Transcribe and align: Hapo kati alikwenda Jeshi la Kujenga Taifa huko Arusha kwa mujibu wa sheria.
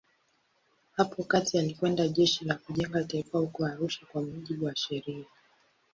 Hapo 0.97 1.23
kati 1.23 1.59
alikwenda 1.59 2.07
Jeshi 2.07 2.45
la 2.45 2.55
Kujenga 2.55 3.03
Taifa 3.03 3.37
huko 3.37 3.65
Arusha 3.65 4.05
kwa 4.11 4.21
mujibu 4.21 4.65
wa 4.65 4.75
sheria. 4.75 5.25